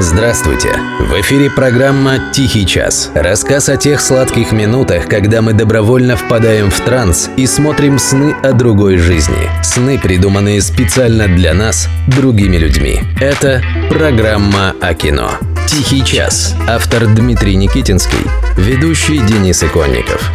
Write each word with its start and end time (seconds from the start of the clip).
Здравствуйте! 0.00 0.78
В 1.00 1.20
эфире 1.22 1.50
программа 1.50 2.30
«Тихий 2.32 2.64
час». 2.64 3.10
Рассказ 3.16 3.68
о 3.68 3.76
тех 3.76 4.00
сладких 4.00 4.52
минутах, 4.52 5.08
когда 5.08 5.42
мы 5.42 5.54
добровольно 5.54 6.16
впадаем 6.16 6.70
в 6.70 6.80
транс 6.80 7.28
и 7.36 7.48
смотрим 7.48 7.98
сны 7.98 8.32
о 8.44 8.52
другой 8.52 8.98
жизни. 8.98 9.50
Сны, 9.64 9.98
придуманные 9.98 10.62
специально 10.62 11.26
для 11.26 11.52
нас, 11.52 11.88
другими 12.06 12.58
людьми. 12.58 13.00
Это 13.20 13.60
программа 13.90 14.72
о 14.80 14.94
кино. 14.94 15.32
«Тихий 15.66 16.04
час». 16.04 16.54
Автор 16.68 17.08
Дмитрий 17.08 17.56
Никитинский. 17.56 18.24
Ведущий 18.56 19.18
Денис 19.18 19.64
Иконников. 19.64 20.30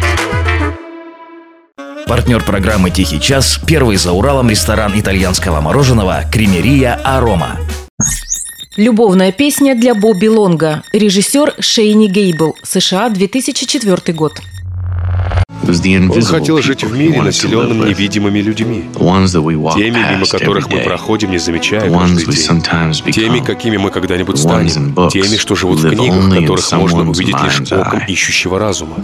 Партнер 2.06 2.42
программы 2.42 2.90
«Тихий 2.90 3.18
час»– 3.18 3.58
первый 3.66 3.96
за 3.96 4.12
Уралом 4.12 4.50
ресторан 4.50 4.92
итальянского 4.94 5.62
мороженого 5.62 6.24
«Кремерия 6.30 7.00
Арома». 7.02 7.58
Любовная 8.76 9.30
песня 9.30 9.76
для 9.76 9.94
Бобби 9.94 10.26
Лонга. 10.26 10.82
Режиссер 10.92 11.54
Шейни 11.60 12.08
Гейбл. 12.08 12.56
США, 12.64 13.08
2004 13.08 14.12
год. 14.12 14.40
Он 15.62 16.22
хотел 16.22 16.60
жить 16.60 16.82
в 16.82 16.92
мире, 16.92 17.22
населенном 17.22 17.86
невидимыми 17.88 18.40
людьми. 18.40 18.84
Теми, 18.94 20.12
мимо 20.12 20.26
которых 20.26 20.68
мы 20.68 20.80
проходим, 20.80 21.30
не 21.30 21.38
замечая 21.38 21.88
каждый 21.88 22.26
день. 22.26 23.12
Теми, 23.12 23.38
какими 23.38 23.76
мы 23.76 23.90
когда-нибудь 23.90 24.38
станем. 24.38 24.92
Теми, 25.08 25.36
что 25.36 25.54
живут 25.54 25.78
в 25.78 25.88
книгах, 25.88 26.30
которых 26.40 26.72
можно 26.72 27.08
увидеть 27.08 27.36
лишь 27.44 27.60
оком 27.70 28.00
ищущего 28.08 28.58
разума. 28.58 28.96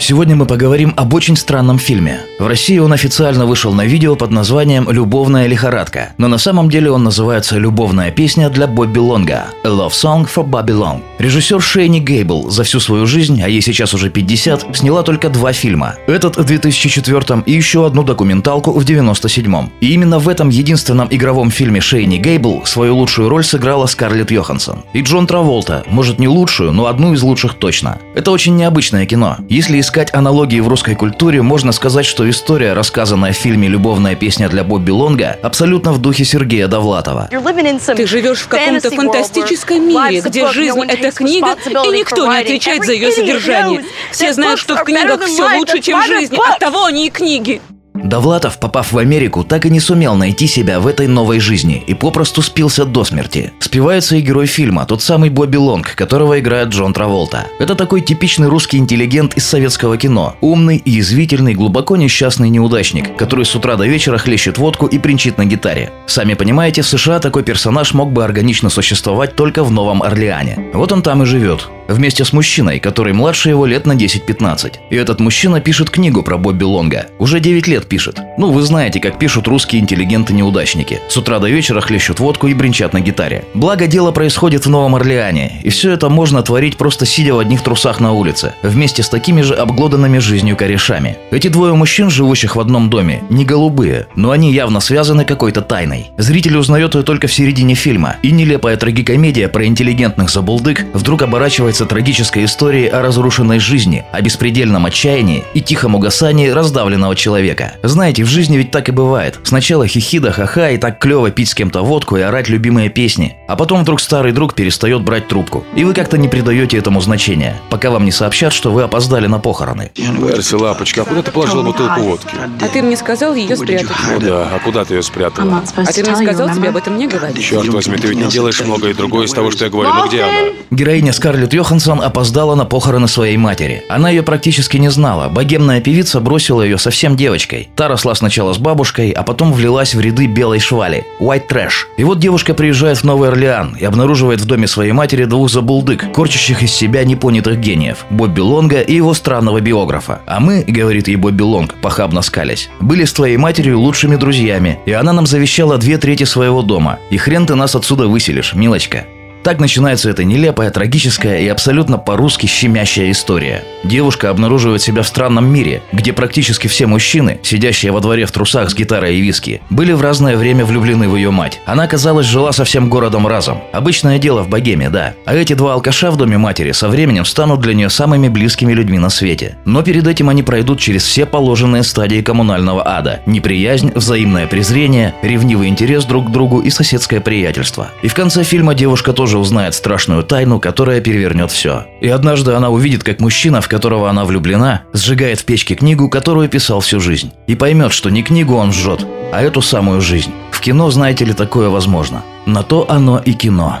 Сегодня 0.00 0.36
мы 0.36 0.44
поговорим 0.44 0.92
об 0.96 1.14
очень 1.14 1.36
странном 1.36 1.78
фильме. 1.78 2.20
В 2.42 2.46
России 2.48 2.78
он 2.78 2.92
официально 2.92 3.46
вышел 3.46 3.72
на 3.72 3.86
видео 3.86 4.16
под 4.16 4.32
названием 4.32 4.90
«Любовная 4.90 5.46
лихорадка», 5.46 6.12
но 6.18 6.26
на 6.26 6.38
самом 6.38 6.68
деле 6.68 6.90
он 6.90 7.04
называется 7.04 7.56
«Любовная 7.56 8.10
песня 8.10 8.50
для 8.50 8.66
Бобби 8.66 8.98
Лонга»– 8.98 9.44
«A 9.62 9.68
Love 9.68 9.92
Song 9.92 10.28
for 10.28 10.44
Bobby 10.44 10.76
Long». 10.76 11.02
Режиссер 11.20 11.62
Шейни 11.62 12.00
Гейбл 12.00 12.50
за 12.50 12.64
всю 12.64 12.80
свою 12.80 13.06
жизнь, 13.06 13.40
а 13.40 13.48
ей 13.48 13.62
сейчас 13.62 13.94
уже 13.94 14.10
50, 14.10 14.76
сняла 14.76 15.04
только 15.04 15.28
два 15.28 15.52
фильма. 15.52 15.94
Этот 16.08 16.36
в 16.36 16.44
2004 16.44 17.44
и 17.46 17.52
еще 17.52 17.86
одну 17.86 18.02
документалку 18.02 18.72
в 18.72 18.84
97 18.84 19.68
И 19.80 19.92
именно 19.94 20.18
в 20.18 20.28
этом 20.28 20.48
единственном 20.48 21.06
игровом 21.12 21.52
фильме 21.52 21.80
Шейни 21.80 22.16
Гейбл 22.16 22.66
свою 22.66 22.96
лучшую 22.96 23.28
роль 23.28 23.44
сыграла 23.44 23.86
Скарлетт 23.86 24.32
Йоханссон. 24.32 24.82
И 24.94 25.02
Джон 25.02 25.28
Траволта, 25.28 25.84
может 25.86 26.18
не 26.18 26.26
лучшую, 26.26 26.72
но 26.72 26.86
одну 26.86 27.12
из 27.12 27.22
лучших 27.22 27.54
точно. 27.54 28.00
Это 28.16 28.32
очень 28.32 28.56
необычное 28.56 29.06
кино. 29.06 29.36
Если 29.48 29.78
искать 29.78 30.12
аналогии 30.12 30.58
в 30.58 30.66
русской 30.66 30.96
культуре, 30.96 31.40
можно 31.40 31.70
сказать, 31.70 32.04
что 32.04 32.31
история, 32.32 32.72
рассказанная 32.72 33.32
в 33.32 33.36
фильме 33.36 33.68
«Любовная 33.68 34.16
песня 34.16 34.48
для 34.48 34.64
Бобби 34.64 34.90
Лонга», 34.90 35.38
абсолютно 35.42 35.92
в 35.92 35.98
духе 35.98 36.24
Сергея 36.24 36.66
Довлатова. 36.66 37.28
Ты 37.30 38.06
живешь 38.06 38.40
в 38.40 38.48
каком-то 38.48 38.90
фантастическом 38.90 39.86
мире, 39.86 40.20
где 40.20 40.48
жизнь– 40.48 40.80
это 40.88 41.12
книга, 41.12 41.56
и 41.64 41.98
никто 41.98 42.26
не 42.26 42.40
отвечает 42.40 42.84
за 42.84 42.92
ее 42.92 43.12
содержание. 43.12 43.84
Все 44.10 44.32
знают, 44.32 44.58
что 44.58 44.76
в 44.76 44.84
книгах 44.84 45.24
все 45.24 45.56
лучше, 45.56 45.80
чем 45.80 46.00
в 46.00 46.06
жизни, 46.06 46.38
оттого 46.54 46.86
они 46.86 47.06
и 47.06 47.10
книги. 47.10 47.60
Довлатов, 48.02 48.58
попав 48.58 48.92
в 48.92 48.98
Америку, 48.98 49.44
так 49.44 49.66
и 49.66 49.70
не 49.70 49.80
сумел 49.80 50.14
найти 50.14 50.46
себя 50.46 50.80
в 50.80 50.86
этой 50.86 51.06
новой 51.06 51.40
жизни 51.40 51.82
и 51.86 51.94
попросту 51.94 52.42
спился 52.42 52.84
до 52.84 53.04
смерти. 53.04 53.52
Спивается 53.60 54.16
и 54.16 54.20
герой 54.20 54.46
фильма, 54.46 54.84
тот 54.86 55.02
самый 55.02 55.30
Бобби 55.30 55.56
Лонг, 55.56 55.94
которого 55.94 56.38
играет 56.38 56.68
Джон 56.68 56.92
Траволта. 56.92 57.46
Это 57.58 57.74
такой 57.74 58.00
типичный 58.00 58.48
русский 58.48 58.78
интеллигент 58.78 59.34
из 59.34 59.46
советского 59.46 59.96
кино. 59.96 60.34
Умный 60.40 60.82
язвительный, 60.84 61.54
глубоко 61.54 61.96
несчастный 61.96 62.48
неудачник, 62.48 63.16
который 63.16 63.44
с 63.44 63.54
утра 63.54 63.76
до 63.76 63.86
вечера 63.86 64.18
хлещет 64.18 64.58
водку 64.58 64.86
и 64.86 64.98
принчит 64.98 65.38
на 65.38 65.44
гитаре. 65.44 65.92
Сами 66.06 66.34
понимаете, 66.34 66.82
в 66.82 66.86
США 66.86 67.18
такой 67.20 67.42
персонаж 67.42 67.94
мог 67.94 68.12
бы 68.12 68.24
органично 68.24 68.70
существовать 68.70 69.36
только 69.36 69.64
в 69.64 69.70
Новом 69.70 70.02
Орлеане. 70.02 70.70
Вот 70.74 70.92
он 70.92 71.02
там 71.02 71.22
и 71.22 71.26
живет. 71.26 71.68
Вместе 71.88 72.24
с 72.24 72.32
мужчиной, 72.32 72.78
который 72.80 73.12
младше 73.12 73.50
его 73.50 73.66
лет 73.66 73.86
на 73.86 73.92
10-15. 73.92 74.74
И 74.90 74.96
этот 74.96 75.20
мужчина 75.20 75.60
пишет 75.60 75.90
книгу 75.90 76.22
про 76.22 76.38
Бобби 76.38 76.64
Лонга. 76.64 77.06
Уже 77.18 77.40
9 77.40 77.66
лет 77.66 77.86
пишет. 77.86 78.20
Ну, 78.38 78.50
вы 78.50 78.62
знаете, 78.62 79.00
как 79.00 79.18
пишут 79.18 79.48
русские 79.48 79.82
интеллигенты-неудачники. 79.82 81.00
С 81.08 81.16
утра 81.16 81.38
до 81.38 81.48
вечера 81.48 81.80
хлещут 81.80 82.20
водку 82.20 82.48
и 82.48 82.54
бренчат 82.54 82.92
на 82.92 83.00
гитаре. 83.00 83.44
Благо, 83.54 83.86
дело 83.86 84.12
происходит 84.12 84.66
в 84.66 84.70
Новом 84.70 84.94
Орлеане. 84.94 85.60
И 85.64 85.70
все 85.70 85.92
это 85.92 86.08
можно 86.08 86.42
творить 86.42 86.76
просто 86.76 87.06
сидя 87.06 87.34
в 87.34 87.38
одних 87.38 87.62
трусах 87.62 88.00
на 88.00 88.12
улице. 88.12 88.54
Вместе 88.62 89.02
с 89.02 89.08
такими 89.08 89.42
же 89.42 89.54
обглоданными 89.54 90.18
жизнью 90.18 90.56
корешами. 90.56 91.18
Эти 91.30 91.48
двое 91.48 91.74
мужчин, 91.74 92.10
живущих 92.10 92.56
в 92.56 92.60
одном 92.60 92.90
доме, 92.90 93.22
не 93.28 93.44
голубые, 93.44 94.06
но 94.16 94.30
они 94.30 94.52
явно 94.52 94.80
связаны 94.80 95.24
какой-то 95.24 95.62
тайной. 95.62 96.10
Зритель 96.18 96.56
узнает 96.56 96.94
ее 96.94 97.02
только 97.02 97.26
в 97.26 97.32
середине 97.32 97.74
фильма. 97.74 98.16
И 98.22 98.30
нелепая 98.30 98.76
трагикомедия 98.76 99.48
про 99.48 99.66
интеллигентных 99.66 100.30
забулдык 100.30 100.84
вдруг 100.94 101.22
оборачивается 101.22 101.71
рассказывается 101.72 101.86
трагической 101.86 102.44
истории 102.44 102.86
о 102.86 103.00
разрушенной 103.00 103.58
жизни, 103.58 104.04
о 104.12 104.20
беспредельном 104.20 104.84
отчаянии 104.84 105.44
и 105.54 105.62
тихом 105.62 105.94
угасании 105.94 106.48
раздавленного 106.48 107.16
человека. 107.16 107.72
Знаете, 107.82 108.24
в 108.24 108.26
жизни 108.26 108.58
ведь 108.58 108.70
так 108.70 108.90
и 108.90 108.92
бывает. 108.92 109.38
Сначала 109.44 109.86
хихида, 109.86 110.32
ха-ха 110.32 110.68
и 110.70 110.76
так 110.76 110.98
клево 110.98 111.30
пить 111.30 111.48
с 111.48 111.54
кем-то 111.54 111.80
водку 111.82 112.18
и 112.18 112.20
орать 112.20 112.50
любимые 112.50 112.90
песни. 112.90 113.36
А 113.48 113.56
потом 113.56 113.82
вдруг 113.82 114.00
старый 114.00 114.32
друг 114.32 114.54
перестает 114.54 115.02
брать 115.02 115.28
трубку. 115.28 115.64
И 115.74 115.84
вы 115.84 115.94
как-то 115.94 116.18
не 116.18 116.28
придаете 116.28 116.76
этому 116.76 117.00
значения, 117.00 117.56
пока 117.70 117.90
вам 117.90 118.04
не 118.04 118.12
сообщат, 118.12 118.52
что 118.52 118.70
вы 118.70 118.82
опоздали 118.82 119.26
на 119.26 119.38
похороны. 119.38 119.90
Перси, 119.94 120.54
лапочка, 120.54 121.02
а 121.02 121.04
куда 121.06 121.22
ты 121.22 121.30
положила 121.30 121.62
бутылку 121.62 122.00
водки? 122.00 122.34
А 122.60 122.68
ты 122.68 122.82
мне 122.82 122.96
сказал 122.96 123.34
ее 123.34 123.56
спрятать. 123.56 123.88
О 124.14 124.20
да, 124.20 124.48
а 124.54 124.58
куда 124.62 124.84
ты 124.84 124.96
ее 124.96 125.02
спрятала? 125.02 125.62
А 125.74 125.86
ты 125.86 126.02
мне 126.04 126.16
сказал 126.16 126.54
тебе 126.54 126.68
об 126.68 126.76
этом 126.76 126.98
не 126.98 127.08
говорить. 127.08 127.42
Черт 127.42 127.68
возьми, 127.68 127.96
ты 127.96 128.08
ведь 128.08 128.18
не 128.18 128.28
делаешь 128.28 128.60
многое 128.60 128.92
другое 128.92 129.24
из 129.24 129.32
того, 129.32 129.50
что 129.50 129.64
я 129.64 129.70
говорю. 129.70 129.94
Ну 129.94 130.08
где 130.08 130.22
она? 130.22 130.52
Героиня 130.70 131.12
Скарлетт 131.12 131.52
Йоханссон 131.62 132.00
опоздала 132.02 132.56
на 132.56 132.64
похороны 132.64 133.06
своей 133.06 133.36
матери. 133.36 133.84
Она 133.88 134.10
ее 134.10 134.24
практически 134.24 134.78
не 134.78 134.90
знала. 134.90 135.28
Богемная 135.28 135.80
певица 135.80 136.18
бросила 136.18 136.60
ее 136.60 136.76
совсем 136.76 137.14
девочкой. 137.14 137.68
Та 137.76 137.86
росла 137.86 138.16
сначала 138.16 138.52
с 138.52 138.58
бабушкой, 138.58 139.10
а 139.10 139.22
потом 139.22 139.52
влилась 139.52 139.94
в 139.94 140.00
ряды 140.00 140.26
белой 140.26 140.58
швали– 140.58 141.06
white 141.20 141.46
trash. 141.48 141.86
И 141.98 142.02
вот 142.02 142.18
девушка 142.18 142.54
приезжает 142.54 142.98
в 142.98 143.04
Новый 143.04 143.28
Орлеан 143.28 143.76
и 143.78 143.84
обнаруживает 143.84 144.40
в 144.40 144.44
доме 144.44 144.66
своей 144.66 144.90
матери 144.90 145.24
двух 145.24 145.50
забулдык, 145.50 146.10
корчащих 146.12 146.64
из 146.64 146.72
себя 146.72 147.04
непонятых 147.04 147.60
гениев– 147.60 148.06
Бобби 148.10 148.40
Лонга 148.40 148.80
и 148.80 148.96
его 148.96 149.14
странного 149.14 149.60
биографа. 149.60 150.22
А 150.26 150.40
мы, 150.40 150.64
говорит 150.66 151.06
ей 151.06 151.14
Бобби 151.14 151.42
Лонг, 151.42 151.74
похабно 151.80 152.22
скалясь, 152.22 152.70
были 152.80 153.04
с 153.04 153.12
твоей 153.12 153.36
матерью 153.36 153.78
лучшими 153.78 154.16
друзьями, 154.16 154.80
и 154.84 154.90
она 154.90 155.12
нам 155.12 155.26
завещала 155.26 155.78
две 155.78 155.96
трети 155.96 156.24
своего 156.24 156.62
дома. 156.62 156.98
И 157.10 157.18
хрен 157.18 157.46
ты 157.46 157.54
нас 157.54 157.76
отсюда 157.76 158.08
выселишь, 158.08 158.52
милочка. 158.54 159.04
Так 159.42 159.58
начинается 159.58 160.08
эта 160.08 160.22
нелепая, 160.22 160.70
трагическая 160.70 161.40
и 161.40 161.48
абсолютно 161.48 161.98
по-русски 161.98 162.46
щемящая 162.46 163.10
история. 163.10 163.64
Девушка 163.82 164.30
обнаруживает 164.30 164.82
себя 164.82 165.02
в 165.02 165.08
странном 165.08 165.52
мире, 165.52 165.82
где 165.90 166.12
практически 166.12 166.68
все 166.68 166.86
мужчины, 166.86 167.40
сидящие 167.42 167.90
во 167.90 168.00
дворе 168.00 168.24
в 168.26 168.30
трусах 168.30 168.70
с 168.70 168.74
гитарой 168.74 169.16
и 169.16 169.20
виски, 169.20 169.60
были 169.68 169.92
в 169.92 170.00
разное 170.00 170.36
время 170.36 170.64
влюблены 170.64 171.08
в 171.08 171.16
ее 171.16 171.32
мать. 171.32 171.60
Она, 171.66 171.88
казалось, 171.88 172.26
жила 172.26 172.52
со 172.52 172.64
всем 172.64 172.88
городом 172.88 173.26
разом. 173.26 173.62
Обычное 173.72 174.18
дело 174.18 174.42
в 174.42 174.48
богеме, 174.48 174.90
да. 174.90 175.14
А 175.24 175.34
эти 175.34 175.54
два 175.54 175.74
алкаша 175.74 176.12
в 176.12 176.16
доме 176.16 176.38
матери 176.38 176.70
со 176.70 176.88
временем 176.88 177.24
станут 177.24 177.60
для 177.60 177.74
нее 177.74 177.90
самыми 177.90 178.28
близкими 178.28 178.72
людьми 178.72 178.98
на 178.98 179.10
свете. 179.10 179.56
Но 179.64 179.82
перед 179.82 180.06
этим 180.06 180.28
они 180.28 180.44
пройдут 180.44 180.78
через 180.78 181.02
все 181.02 181.26
положенные 181.26 181.82
стадии 181.82 182.22
коммунального 182.22 182.86
ада. 182.86 183.20
Неприязнь, 183.26 183.90
взаимное 183.92 184.46
презрение, 184.46 185.14
ревнивый 185.22 185.68
интерес 185.68 186.04
друг 186.04 186.28
к 186.28 186.30
другу 186.30 186.60
и 186.60 186.70
соседское 186.70 187.20
приятельство. 187.20 187.88
И 188.02 188.08
в 188.08 188.14
конце 188.14 188.44
фильма 188.44 188.74
девушка 188.74 189.12
тоже 189.12 189.31
тоже 189.32 189.40
узнает 189.40 189.74
страшную 189.74 190.24
тайну, 190.24 190.60
которая 190.60 191.00
перевернет 191.00 191.50
все. 191.50 191.86
И 192.02 192.08
однажды 192.08 192.52
она 192.52 192.68
увидит, 192.68 193.02
как 193.02 193.18
мужчина, 193.18 193.62
в 193.62 193.68
которого 193.68 194.10
она 194.10 194.26
влюблена, 194.26 194.82
сжигает 194.92 195.40
в 195.40 195.46
печке 195.46 195.74
книгу, 195.74 196.10
которую 196.10 196.50
писал 196.50 196.80
всю 196.80 197.00
жизнь. 197.00 197.32
И 197.46 197.54
поймет, 197.54 197.92
что 197.94 198.10
не 198.10 198.22
книгу 198.22 198.54
он 198.54 198.74
сжет, 198.74 199.06
а 199.32 199.40
эту 199.40 199.62
самую 199.62 200.02
жизнь. 200.02 200.32
В 200.50 200.60
кино, 200.60 200.90
знаете 200.90 201.24
ли, 201.24 201.32
такое 201.32 201.70
возможно. 201.70 202.22
На 202.44 202.62
то 202.62 202.84
оно 202.90 203.22
и 203.24 203.32
кино. 203.32 203.78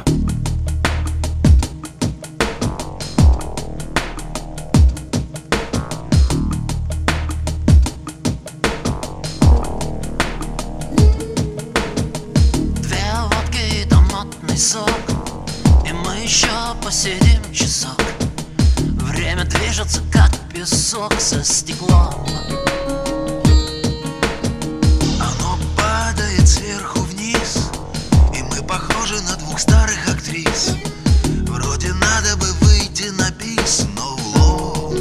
Движется, 19.72 20.02
как 20.12 20.30
песок 20.52 21.14
со 21.18 21.42
стеклом. 21.42 22.26
Оно 25.18 25.58
падает 25.74 26.46
сверху 26.46 27.00
вниз 27.00 27.70
И 28.34 28.42
мы 28.42 28.62
похожи 28.66 29.18
на 29.22 29.34
двух 29.36 29.58
старых 29.58 29.96
актрис. 30.08 30.74
Вроде 31.46 31.94
надо 31.94 32.36
бы 32.36 32.46
выйти 32.60 33.08
на 33.12 33.30
бис, 33.30 33.86
но 33.96 34.14
улом 34.14 34.92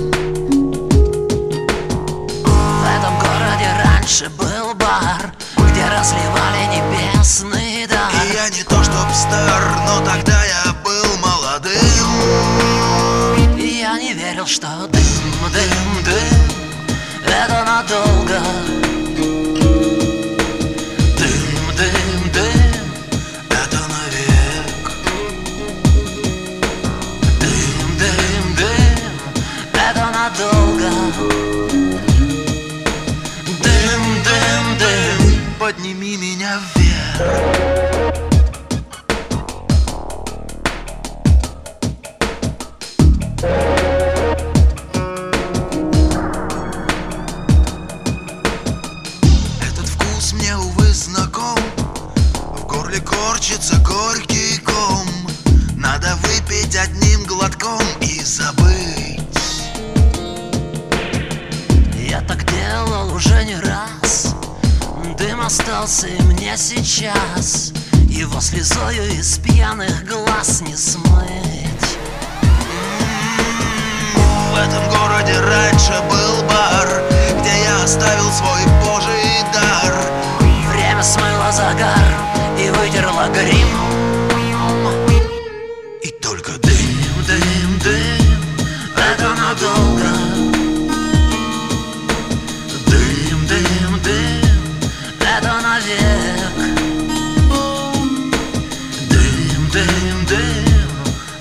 В 2.45 2.85
этом 2.97 3.19
городе 3.19 3.67
раньше 3.83 4.29
был 4.29 4.73
бар 4.75 5.33
Где 5.57 5.85
разливали 5.89 6.77
небесный 6.77 7.60
что 14.51 14.67
дым, 14.91 15.01
дым, 15.53 16.03
дым 16.03 16.39
Это 17.25 17.63
надолго. 17.63 18.39
Дым, 21.17 21.65
дым, 21.77 22.31
дым 22.33 22.73
Это 23.49 23.81
навек. 23.93 24.83
Дым, 27.39 27.97
дым, 28.01 28.45
дым 28.57 28.89
Это 29.73 30.05
надолго. 30.17 30.91
Дым, 33.63 34.03
дым, 34.25 34.65
дым 34.79 35.41
Подними 35.57 36.17
меня 36.17 36.59
вверх 36.75 38.30
корчится 52.99 53.77
горький 53.77 54.57
ком. 54.59 55.07
Надо 55.75 56.17
выпить 56.23 56.75
одним 56.75 57.23
глотком 57.25 57.81
и 58.01 58.21
забыть. 58.21 59.19
Я 61.95 62.21
так 62.21 62.43
делал 62.51 63.13
уже 63.13 63.45
не 63.45 63.55
раз. 63.55 64.35
Дым 65.17 65.41
остался 65.41 66.07
и 66.07 66.21
мне 66.23 66.57
сейчас. 66.57 67.71
Его 68.09 68.41
слезою 68.41 69.07
из 69.13 69.37
пьяных 69.37 70.05
глаз 70.05 70.61
не 70.61 70.75
смыть. 70.75 71.61
В 74.51 74.57
этом 74.57 74.89
городе 74.89 75.39
раньше 75.39 75.93
был 76.09 76.43
бар 76.43 76.87
Где 77.39 77.63
я 77.63 77.83
оставил 77.83 78.29
свой 78.31 78.65
божий 78.83 79.43
дар 79.53 79.80
Смыло 81.03 81.51
загар 81.51 82.13
и 82.59 82.69
вытерла 82.69 83.27
грим. 83.33 83.67
И 86.03 86.09
только 86.21 86.51
дым, 86.59 87.25
дым, 87.25 87.79
дым 87.83 88.37
Это 88.95 89.29
надолго. 89.33 90.11
Дым, 92.85 93.47
дым, 93.47 93.99
дым 94.03 94.79
Это 95.21 95.53
навек. 95.65 96.53
Дым, 99.09 99.69
дым, 99.73 100.25
дым 100.27 100.77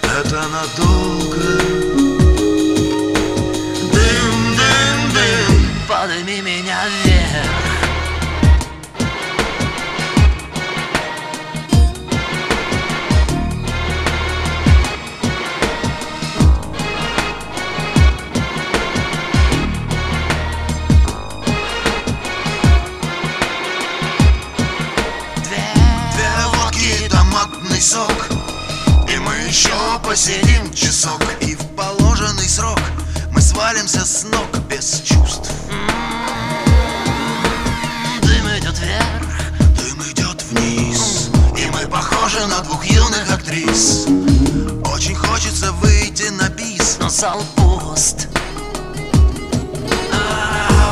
Это 0.02 0.42
надолго. 0.48 1.58
Дым, 3.92 4.56
дым, 4.56 5.12
дым 5.12 5.86
Подними 5.86 6.40
меня 6.40 6.78
вверх 7.04 7.69
посидим 30.20 30.70
часок 30.74 31.22
И 31.40 31.54
в 31.54 31.66
положенный 31.74 32.46
срок 32.46 32.78
Мы 33.32 33.40
свалимся 33.40 34.04
с 34.04 34.24
ног 34.24 34.48
без 34.68 35.00
чувств. 35.00 35.50
Дым 38.20 38.46
идет 38.58 38.78
вверх, 38.78 39.40
дым 39.78 40.02
идет 40.10 40.42
вниз. 40.50 41.30
И 41.56 41.64
мы 41.70 41.88
похожи 41.88 42.46
на 42.48 42.60
двух 42.60 42.84
юных 42.84 43.32
актрис. 43.32 44.04
Очень 44.92 45.14
хочется 45.14 45.72
выйти 45.72 46.28
на 46.32 46.50
бис. 46.50 46.98
Но 47.00 47.08
зал 47.08 47.42
пуст. 47.56 48.28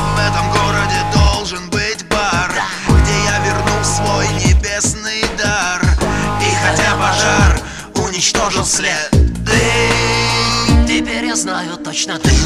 В 0.08 0.18
этом 0.18 0.50
городе 0.52 1.04
должен 1.12 1.68
быть 1.68 2.08
бар 2.08 2.50
Где 2.88 3.24
я 3.24 3.38
верну 3.44 3.84
свой 3.84 4.26
небесный 4.42 5.22
дар. 5.36 5.82
Хотя 6.62 6.96
пожар 6.96 7.60
уничтожил 7.94 8.64
след 8.64 9.17
знаю 11.97 12.36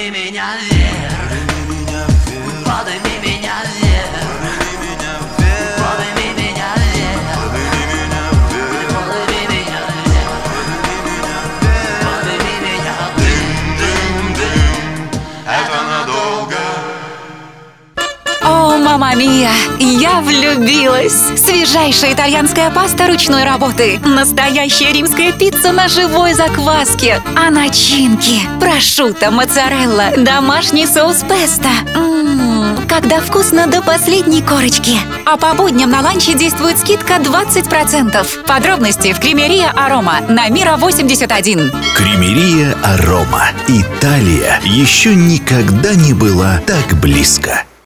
Подними 0.00 0.30
меня 0.30 0.56
вверх. 0.56 1.28
Подними 1.28 1.80
меня 1.80 2.06
вверх 2.24 3.09
О, 19.10 19.12
мама 19.12 19.22
мия, 19.22 19.50
я 19.78 20.20
влюбилась! 20.20 21.36
Свежайшая 21.36 22.12
итальянская 22.12 22.70
паста 22.70 23.08
ручной 23.08 23.44
работы, 23.44 23.98
настоящая 24.04 24.92
римская 24.92 25.32
пицца 25.32 25.72
на 25.72 25.88
живой 25.88 26.34
закваске, 26.34 27.20
а 27.34 27.50
начинки– 27.50 28.40
прошутто, 28.60 29.30
моцарелла, 29.30 30.12
домашний 30.16 30.86
соус 30.86 31.24
песто. 31.28 31.68
Ммм, 31.94 32.86
когда 32.88 33.20
вкусно 33.20 33.66
до 33.66 33.82
последней 33.82 34.42
корочки. 34.42 34.96
А 35.26 35.36
по 35.36 35.54
будням 35.54 35.90
на 35.90 36.02
ланче 36.02 36.34
действует 36.34 36.78
скидка 36.78 37.14
20%. 37.14 38.44
Подробности 38.46 39.12
в 39.12 39.18
Кремерия 39.18 39.70
Арома 39.70 40.20
на 40.28 40.48
Мира 40.48 40.76
81. 40.76 41.72
Кремерия 41.96 42.76
Арома. 42.82 43.48
Италия 43.66 44.60
еще 44.64 45.14
никогда 45.14 45.94
не 45.94 46.14
была 46.14 46.58
так 46.66 47.00
близко. 47.00 47.64